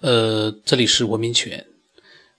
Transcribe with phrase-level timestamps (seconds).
[0.00, 1.66] 呃，这里是文明犬。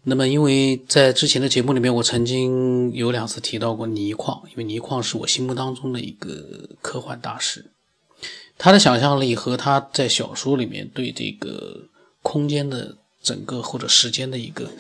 [0.04, 7.66] 那么，因为在之前的节目里面，我曾经有两次提到过倪匡，因为倪匡是我心目当中的一个科幻大师，
[8.58, 11.90] 他的想象力和他在小说里面对这个
[12.22, 14.72] 空间的整个或者时间的一个，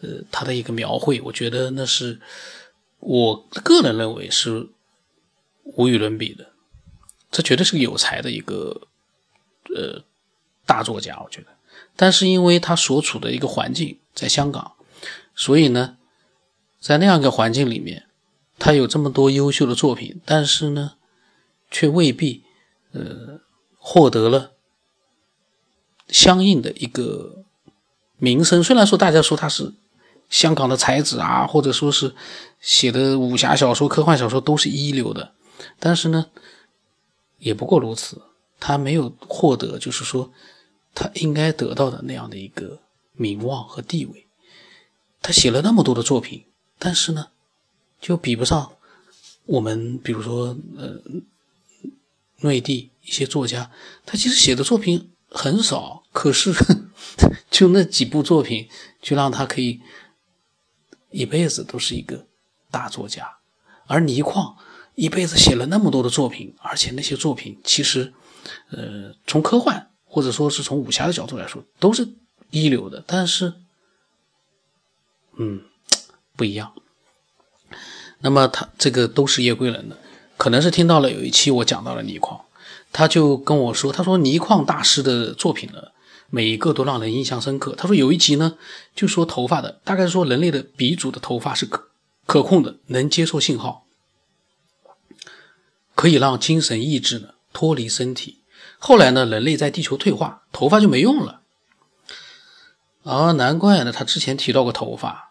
[0.00, 2.18] 呃，他的一个描绘，我觉得那是
[3.00, 4.68] 我个人认为是
[5.64, 6.50] 无与伦比的，
[7.30, 8.88] 这绝对是个有才的一个，
[9.76, 10.02] 呃，
[10.64, 11.48] 大作家，我觉得。
[11.94, 14.72] 但是因为他所处的一个环境在香港，
[15.34, 15.98] 所以呢，
[16.80, 18.06] 在那样一个环境里面，
[18.58, 20.94] 他有这么多优秀的作品，但是呢，
[21.70, 22.42] 却未必
[22.92, 23.40] 呃
[23.76, 24.52] 获得了
[26.08, 27.44] 相应的一个
[28.16, 28.64] 名声。
[28.64, 29.74] 虽然说大家说他是
[30.30, 32.14] 香港的才子啊，或者说是
[32.60, 35.34] 写的武侠小说、科幻小说都是一流的，
[35.78, 36.26] 但是呢，
[37.38, 38.22] 也不过如此，
[38.58, 40.32] 他没有获得，就是说。
[40.94, 42.80] 他应该得到的那样的一个
[43.14, 44.26] 名望和地位，
[45.20, 46.44] 他写了那么多的作品，
[46.78, 47.28] 但是呢，
[48.00, 48.72] 就比不上
[49.46, 51.00] 我们，比如说呃，
[52.40, 53.70] 内地一些作家，
[54.04, 56.52] 他其实写的作品很少，可是
[57.50, 58.68] 就那几部作品，
[59.00, 59.80] 就让他可以
[61.10, 62.26] 一辈子都是一个
[62.70, 63.38] 大作家。
[63.86, 64.56] 而倪匡
[64.94, 68.12] 一辈子写了那么多的作品，而且那些作品其实，
[68.70, 69.88] 呃，从科幻。
[70.12, 72.06] 或者说是从武侠的角度来说，都是
[72.50, 73.54] 一流的，但是，
[75.38, 75.62] 嗯，
[76.36, 76.74] 不一样。
[78.18, 79.96] 那么他这个都是叶归人的，
[80.36, 82.44] 可能是听到了有一期我讲到了倪匡，
[82.92, 85.82] 他就跟我说，他说倪匡大师的作品呢，
[86.28, 87.74] 每一个都让人印象深刻。
[87.74, 88.58] 他说有一集呢，
[88.94, 91.88] 就说头发的，大概说人类的鼻祖的头发是可
[92.26, 93.86] 可控的，能接受信号，
[95.94, 98.40] 可以让精神意志呢脱离身体。
[98.84, 101.42] 后来呢，人类在地球退化，头发就没用了。
[103.04, 105.30] 啊，难怪呢，他之前提到过头发，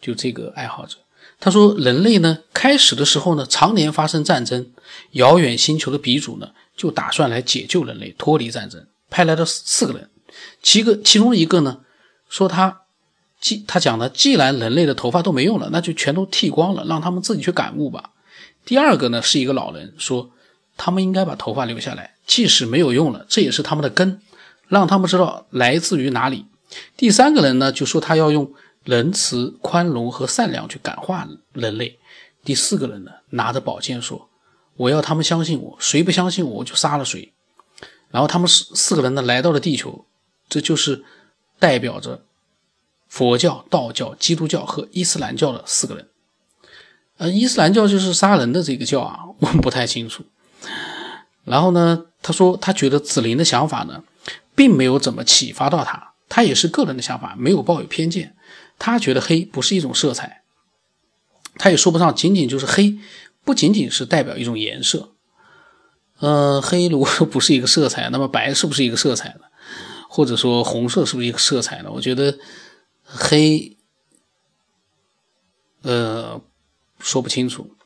[0.00, 0.98] 就这个爱好者，
[1.40, 4.70] 他说人类呢，开始的时候呢，常年发生战争，
[5.12, 10.08] 遥远星球的鼻祖呢，就打算来解救人类，脱离战争，派来了四个人，
[10.62, 11.80] 其个其中一个呢，
[12.28, 12.82] 说他
[13.40, 18.12] 既他讲的，既然人类的头发都没用了，那就全都剃光了，让他们自己去感悟吧。
[18.64, 20.30] 第二个呢，是一个老人说。
[20.76, 24.20] 他们应该把头发留下来，即使没有用了，这也是他们的根，
[24.68, 26.46] 让他们知道来自于哪里。
[26.96, 28.52] 第三个人呢，就说他要用
[28.82, 31.98] 仁慈、宽容和善良去感化人类。
[32.44, 34.28] 第四个人呢，拿着宝剑说
[34.76, 37.32] ：“我要他们相信我，谁不相信我，我就杀了谁。”
[38.10, 40.04] 然后他们四四个人呢，来到了地球，
[40.48, 41.04] 这就是
[41.58, 42.24] 代表着
[43.08, 46.08] 佛教、道教、基督教和伊斯兰教的四个人。
[47.16, 50.24] 呃，伊斯兰教就是杀人的这个教啊，我们不太清楚。
[51.44, 54.02] 然后呢，他说他觉得紫菱的想法呢，
[54.54, 58.34] 并没有怎么启发到他，他也是个人的想法，没有抱有偏见。
[58.78, 60.42] 他觉得黑不是一种色彩，
[61.58, 62.98] 他也说不上仅仅就是黑，
[63.44, 65.10] 不仅仅是代表一种颜色。
[66.18, 69.40] 呃，黑如果不是一个色彩，那么白是不是一个色彩呢？
[70.08, 71.90] 或者说红色是不是一个色彩呢？
[71.92, 72.38] 我觉得
[73.02, 73.76] 黑，
[75.82, 76.40] 呃，
[77.00, 77.76] 说不清楚。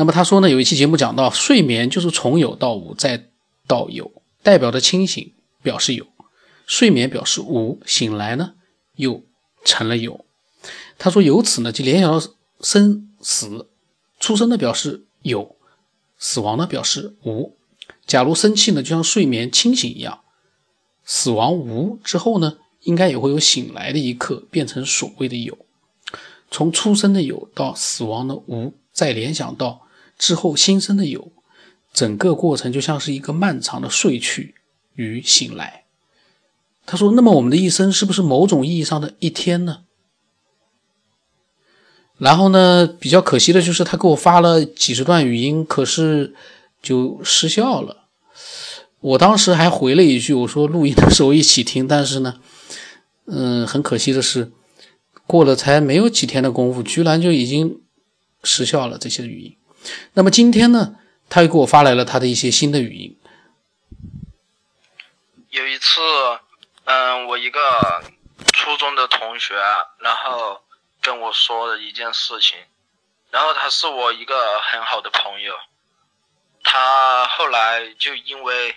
[0.00, 3.28] 那么他说呢，有一期节目讲到，睡眠就是从有到无再
[3.66, 4.10] 到有，
[4.42, 6.06] 代表着清醒表示有，
[6.64, 8.54] 睡眠表示无，醒来呢
[8.96, 9.22] 又
[9.62, 10.24] 成了有。
[10.96, 12.26] 他说由此呢就联想到
[12.62, 13.68] 生死，
[14.18, 15.54] 出生的表示有，
[16.16, 17.54] 死亡呢表示无。
[18.06, 20.22] 假如生气呢就像睡眠清醒一样，
[21.04, 25.58] 死亡无之后呢，应该也会有醒来的一刻，变成所谓的有。
[26.50, 28.72] 从出生的有到死亡的无。
[28.92, 29.86] 再联想到
[30.20, 31.32] 之后新生的有，
[31.94, 34.54] 整个过程就像是一个漫长的睡去
[34.94, 35.84] 与醒来。
[36.84, 39.84] 他说：“那么我们的一生是不是某种意义上的一天呢？”
[42.18, 46.34] 然后呢，比较可惜的就是他给我发了几十段语音，可是
[46.82, 48.04] 就失效了。
[49.00, 52.38] 我当时还回了一句：“我说录音的时候一起听。”但是呢，
[53.24, 54.52] 嗯，很可惜的是，
[55.26, 57.80] 过了才没有几天的功夫，居然就已经。
[58.42, 59.56] 失效了这些语音，
[60.14, 60.96] 那么今天呢，
[61.28, 63.18] 他又给我发来了他的一些新的语音。
[65.50, 66.00] 有一次，
[66.84, 68.04] 嗯，我一个
[68.52, 69.54] 初中的同学，
[69.98, 70.62] 然后
[71.00, 72.58] 跟我说了一件事情，
[73.30, 75.54] 然后他是我一个很好的朋友，
[76.62, 78.76] 他后来就因为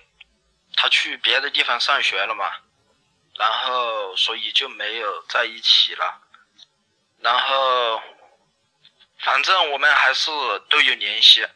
[0.76, 2.46] 他去别的地方上学了嘛，
[3.38, 6.22] 然后所以就没有在一起了，
[7.20, 8.02] 然后。
[9.24, 10.30] 反正我们还是
[10.70, 11.48] 都有联系，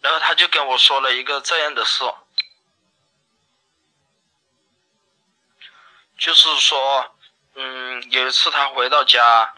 [0.00, 2.04] 然后他就跟我说了一个这样的事，
[6.18, 7.16] 就是说，
[7.54, 9.54] 嗯，有一次他回到家，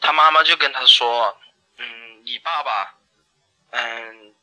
[0.00, 1.40] 他妈妈就跟他说，
[1.76, 2.94] 嗯，你爸爸，
[3.70, 4.34] 嗯，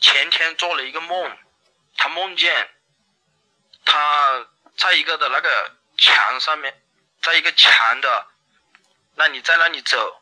[0.00, 1.36] 前天做了一个梦，
[1.96, 2.70] 他梦见
[3.84, 4.46] 他
[4.76, 6.80] 在一个的那个墙上面，
[7.20, 8.28] 在一个墙的，
[9.16, 10.19] 那你在那里走，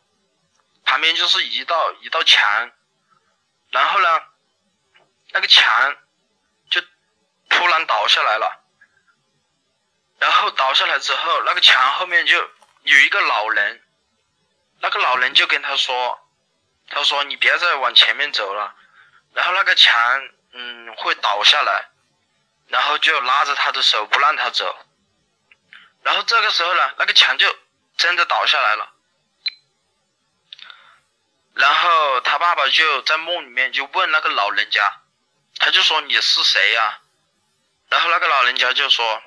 [0.89, 2.73] 旁边就是一道一道墙，
[3.73, 4.23] 然后呢，
[5.33, 5.97] 那个墙
[6.71, 6.81] 就
[7.51, 8.65] 突然倒下来了。
[10.19, 12.39] 然后倒下来之后，那个墙后面就
[12.85, 13.85] 有一个老人，
[14.81, 16.19] 那个老人就跟他说
[16.89, 18.75] ：“他说你别再往前面走了，
[19.35, 19.95] 然后那个墙
[20.53, 21.91] 嗯会倒下来，
[22.69, 24.75] 然后就拉着他的手不让他走。
[26.03, 27.55] 然后这个时候呢，那个墙就
[27.99, 28.95] 真的倒下来了。
[31.59, 35.01] 然后他爸爸就在梦里面就问那个老人家，
[35.59, 37.01] 他就说你是谁呀？
[37.91, 39.23] 然后那个老人家就说。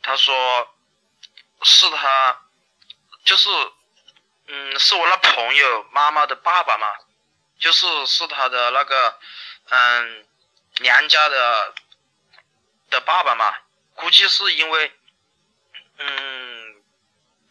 [0.00, 0.76] 他说
[1.62, 2.40] ：“是他，
[3.24, 3.50] 就是，
[4.46, 6.86] 嗯，是我那朋友妈妈的爸爸嘛，
[7.58, 9.18] 就是是他的那个，
[9.68, 10.26] 嗯，
[10.78, 11.74] 娘家的
[12.90, 13.54] 的爸爸嘛。
[13.96, 14.92] 估计是因为，
[15.98, 16.82] 嗯，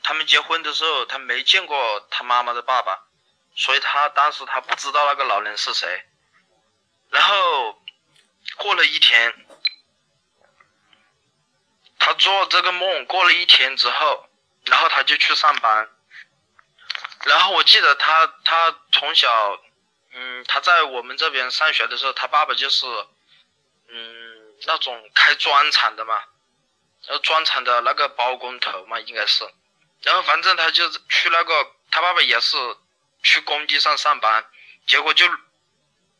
[0.02, 3.07] 他们结婚的时候他没见过他妈妈的爸爸，
[3.58, 6.06] 所以他当时他不知道那个老人是谁。
[7.10, 7.82] 然后
[8.56, 9.34] 过了一天。”
[12.00, 14.30] 他做这个梦过了一天之后，
[14.66, 15.90] 然后他就去上班。
[17.26, 19.60] 然后我记得他他从小，
[20.14, 22.86] 嗯，他在我们这边上学的时候，他爸爸就是，
[23.90, 26.24] 嗯，那种开砖厂的嘛，
[27.08, 29.44] 呃，砖厂的那个包工头嘛，应该是。
[30.04, 32.56] 然后反正他就去那个，他爸爸也是
[33.28, 34.50] 去工地上上班，
[34.88, 35.28] 结果就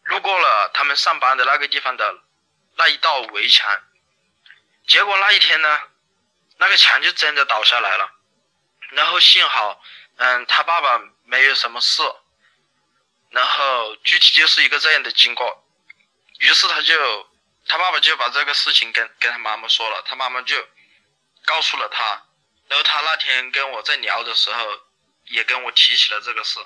[0.04, 2.22] 路过了他们上班的那个地方的
[2.76, 3.82] 那一道围墙。
[4.86, 5.82] 结果那一天呢，
[6.58, 8.12] 那个墙就真的倒下来了，
[8.90, 9.82] 然后幸好，
[10.18, 12.04] 嗯，他爸爸没有什么事，
[13.30, 15.66] 然后具体就是一个这样的经过，
[16.40, 17.30] 于是他就，
[17.70, 20.56] 他爸爸就把这个事情跟跟他妈妈说了，他妈妈就
[21.46, 22.26] 告诉了他，
[22.68, 24.82] 然后他那天跟我在聊的时候，
[25.28, 26.60] 也跟我提起了这个事，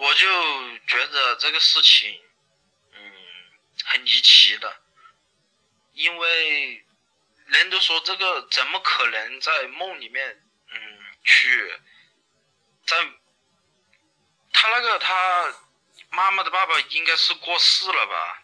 [0.00, 2.18] 我就觉得这个事情，
[2.92, 3.12] 嗯，
[3.84, 4.80] 很离奇的。
[5.92, 6.86] 因为
[7.44, 10.42] 人都说这个怎么可能在梦里面，
[10.72, 10.78] 嗯，
[11.22, 11.78] 去
[12.86, 12.96] 在
[14.54, 15.54] 他那个他
[16.08, 18.42] 妈妈的爸爸应该是过世了吧？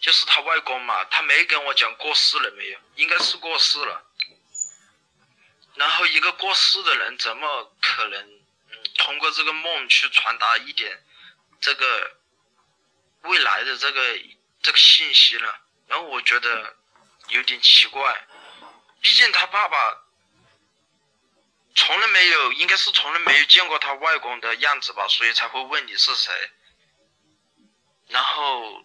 [0.00, 4.02] 就是他外公嘛，他没跟我讲过世了没有，应该是过世了。
[5.74, 8.33] 然后一个过世的人怎么可能，
[8.94, 11.04] 通过这个梦去传达一点
[11.60, 12.16] 这个
[13.22, 14.18] 未来的这个
[14.62, 15.54] 这个信息呢？
[15.86, 16.76] 然后我觉得
[17.28, 18.26] 有点奇怪，
[19.00, 19.76] 毕竟他爸爸
[21.74, 26.32] 从来没有，应该是从来没有见过他外公的样子吧，所以才会问你是谁。
[28.08, 28.84] 然后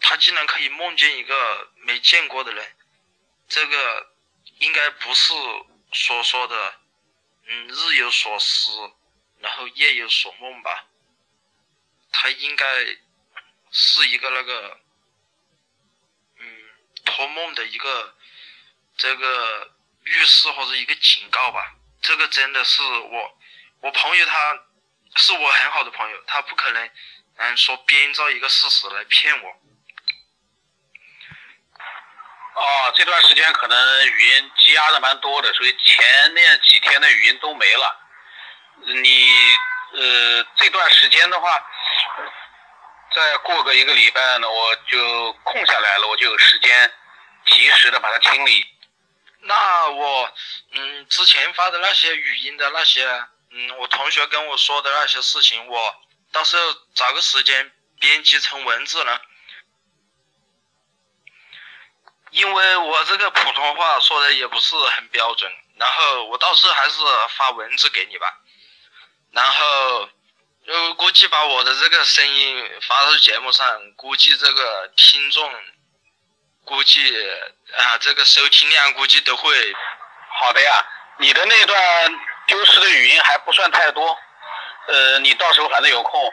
[0.00, 2.76] 他竟然可以梦见一个没见过的人，
[3.48, 4.12] 这个
[4.58, 5.32] 应该不是
[5.92, 6.80] 所说的，
[7.46, 8.72] 嗯，日有所思，
[9.38, 10.86] 然后夜有所梦吧？
[12.10, 12.66] 他应该
[13.70, 14.80] 是一个那个。
[16.36, 16.60] 嗯
[17.04, 18.16] 托梦的一个
[18.96, 19.72] 这个
[20.04, 23.38] 预示或者一个警告吧，这个真的是我
[23.80, 24.66] 我朋友他
[25.16, 26.90] 是我很好的朋友，他不可能
[27.36, 29.60] 嗯说编造一个事实来骗我。
[32.54, 38.00] 哦，这段时间可能语音积压的蛮多的，所以前面几天的语音都没了。
[38.86, 39.28] 你
[39.92, 41.64] 呃这段时间的话。
[43.14, 46.92] 再过个一个礼拜呢，我就空下来了，我就有时间
[47.46, 48.66] 及时的把它清理。
[49.42, 50.34] 那我
[50.72, 53.06] 嗯之前发的那些语音的那些
[53.52, 55.94] 嗯我同学跟我说的那些事情，我
[56.32, 56.62] 到时候
[56.96, 57.70] 找个时间
[58.00, 59.20] 编辑成文字呢。
[62.34, 67.00] 因为我这个普通话说的也不是很标准，然后我到时候还是
[67.36, 68.26] 发文字给你吧，
[69.32, 70.08] 然后。
[70.66, 75.52] 就估计把我的这个声音发到节目上，估计这个听众，
[76.64, 77.14] 估计
[77.76, 79.76] 啊，这个收听量估计都会
[80.40, 80.82] 好的呀。
[81.18, 81.78] 你的那段
[82.46, 84.16] 丢失的语音还不算太多，
[84.86, 86.32] 呃，你到时候反正有空。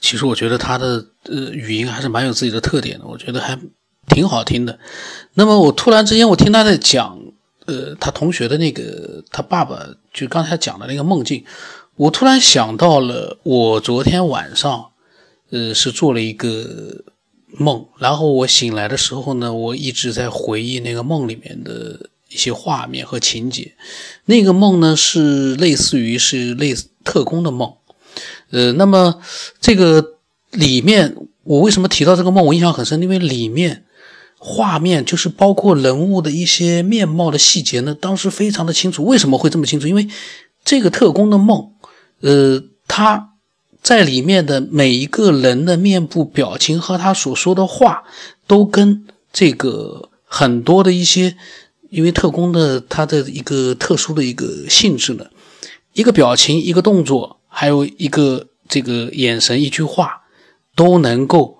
[0.00, 3.58] 其实我觉得他的呃语音还是蛮有自己的特点的，我觉得还
[4.08, 4.78] 挺好听的。
[5.34, 7.18] 那么我突然之间我听他在讲。
[7.66, 11.44] 呃，他同学的那个，他爸爸就刚才讲的那个梦境，
[11.96, 14.86] 我突然想到了，我昨天晚上，
[15.50, 17.04] 呃，是做了一个
[17.58, 23.74] 梦，然后我醒来的时候呢，我一直在回忆那个梦里面的一些画面和情节。
[24.24, 27.74] 那个梦呢，是类似于是类似特工的梦。
[28.50, 29.20] 呃，那么
[29.60, 30.14] 这个
[30.50, 32.44] 里面，我为什么提到这个梦？
[32.46, 33.84] 我印象很深，因为里面
[34.38, 39.04] 画面就是包括人物的一些面貌的细节呢，当时非常的清楚。
[39.04, 39.86] 为什么会这么清楚？
[39.86, 40.08] 因为
[40.64, 41.72] 这个特工的梦，
[42.20, 43.30] 呃，他。
[43.80, 48.02] 在里面的每一个人的面部表情和他所说的话，
[48.46, 51.36] 都跟这个很多的一些，
[51.88, 55.26] 因为特工的他的一个特殊的一个性质呢，
[55.92, 60.22] 一个表情、一个动作，还有一个这个眼神、一句话，
[60.76, 61.58] 都能够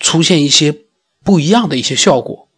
[0.00, 0.74] 出现一些
[1.22, 2.48] 不一样的一些效果，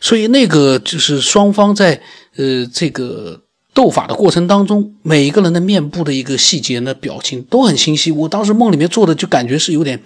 [0.00, 2.00] 所以那个就是双方在
[2.36, 3.42] 呃这个。
[3.76, 8.10] 斗法的过程当中，每一个人的面部的一个细节呢，表情都很清晰。
[8.10, 10.02] 我当时梦里面做的就感觉是有点，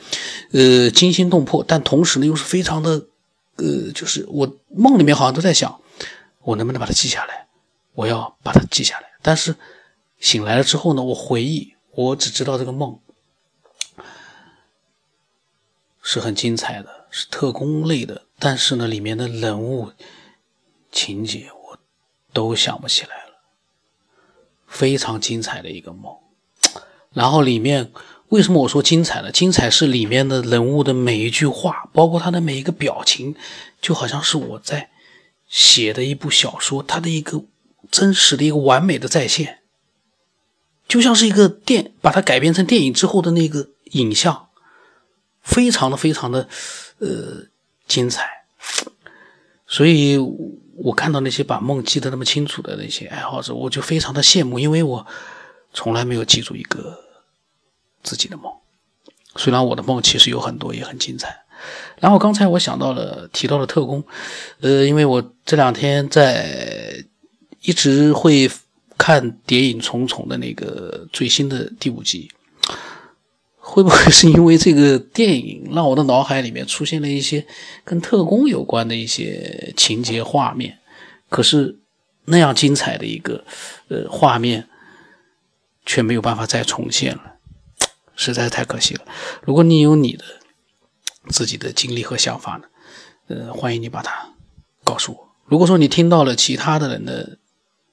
[0.50, 2.90] 呃，惊心动魄，但同时呢又是非常的，
[3.58, 5.72] 呃，就是我梦里面好像都在想，
[6.42, 7.46] 我能不能把它记下来？
[7.94, 9.06] 我要把它记下来。
[9.22, 9.54] 但是
[10.18, 12.98] 醒来了之后呢，我回忆，我只知道这个梦
[16.02, 19.92] 是很精彩的，是特工类的，但是呢，里面的人物
[20.90, 21.78] 情节我
[22.32, 23.30] 都想不起来了。
[24.66, 26.16] 非常精彩的一个梦，
[27.12, 27.92] 然后里面
[28.28, 29.32] 为什么我说精彩呢？
[29.32, 33.34] 精彩是里面的人物的每一句话，包括他的每一个表情，
[33.80, 34.90] 就好像是我在
[35.48, 37.42] 写的一部小说，它的一个
[37.90, 39.59] 真实的一个完美的再现，
[40.90, 44.48] 就像是一个电，把它改编成电影之后的那个影像，
[45.40, 46.46] 非常的非常的
[46.98, 47.46] 呃
[47.86, 48.28] 精彩，
[49.66, 50.18] 所以。
[50.82, 55.06] 我看到那些把梦记得那么清楚的那些爱好者，我就非常的羡慕，因为我
[55.74, 56.98] 从来没有记住一个
[58.02, 58.50] 自己的梦。
[59.36, 61.42] 虽然我的梦其实有很多，也很精彩。
[61.98, 64.02] 然后刚才我想到了提到了特工，
[64.62, 67.04] 呃，因为我这两天在
[67.60, 68.50] 一直会
[69.00, 72.30] 看《谍影重重》的那个最新的第五集。
[73.56, 77.46] 会不会是因为这个电影让我的脑海里面出现了一些
[77.84, 80.78] 跟特工有关的一些情节画面？
[81.28, 81.78] 可是
[82.24, 83.44] 那样精彩的一个
[83.88, 84.68] 呃画面
[85.86, 87.36] 却没有办法再重现了，
[88.16, 89.02] 实在是太可惜了。
[89.42, 90.24] 如果你有你的
[91.28, 92.64] 自己的经历和想法呢？
[93.28, 94.34] 呃，欢迎你把它
[94.82, 95.28] 告诉我。
[95.44, 97.38] 如果说你听到了其他的人的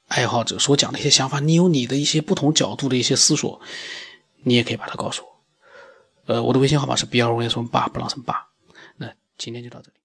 [0.08, 3.60] 爱好者所讲的一些想法，你有你的一些不同角度的一些思索，
[4.44, 5.30] 你也可以把它告诉我。
[6.34, 8.48] 呃，我的微信号码是 b r o s 八，不浪什么八。
[8.98, 9.97] 那今天就到这里。